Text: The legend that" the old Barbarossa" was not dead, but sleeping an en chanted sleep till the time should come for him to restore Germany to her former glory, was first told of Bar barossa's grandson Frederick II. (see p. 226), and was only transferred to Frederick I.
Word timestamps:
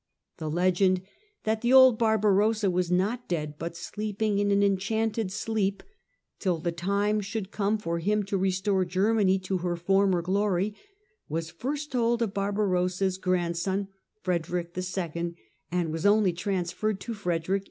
The 0.37 0.49
legend 0.49 1.03
that" 1.43 1.61
the 1.61 1.71
old 1.73 1.99
Barbarossa" 1.99 2.71
was 2.71 2.89
not 2.89 3.27
dead, 3.27 3.59
but 3.59 3.77
sleeping 3.77 4.39
an 4.39 4.63
en 4.63 4.77
chanted 4.77 5.31
sleep 5.31 5.83
till 6.39 6.57
the 6.57 6.71
time 6.71 7.21
should 7.21 7.51
come 7.51 7.77
for 7.77 7.99
him 7.99 8.23
to 8.23 8.35
restore 8.35 8.83
Germany 8.83 9.37
to 9.41 9.59
her 9.59 9.75
former 9.75 10.23
glory, 10.23 10.73
was 11.29 11.51
first 11.51 11.91
told 11.91 12.23
of 12.23 12.33
Bar 12.33 12.51
barossa's 12.51 13.19
grandson 13.19 13.89
Frederick 14.23 14.71
II. 14.75 14.81
(see 14.81 15.01
p. 15.03 15.07
226), 15.13 15.37
and 15.71 15.91
was 15.91 16.07
only 16.07 16.33
transferred 16.33 16.99
to 17.01 17.13
Frederick 17.13 17.59
I. 17.59 17.59